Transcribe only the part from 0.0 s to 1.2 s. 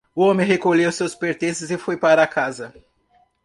O homem recolheu seus